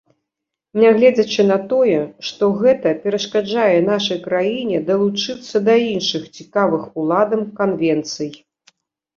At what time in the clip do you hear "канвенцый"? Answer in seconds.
7.61-8.29